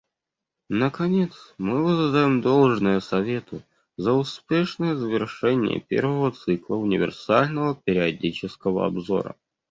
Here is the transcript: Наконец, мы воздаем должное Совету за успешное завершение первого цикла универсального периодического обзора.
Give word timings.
Наконец, 0.71 1.53
мы 1.59 1.83
воздаем 1.83 2.41
должное 2.41 2.99
Совету 3.01 3.61
за 3.97 4.13
успешное 4.13 4.95
завершение 4.95 5.79
первого 5.79 6.31
цикла 6.31 6.73
универсального 6.77 7.75
периодического 7.75 8.87
обзора. 8.87 9.35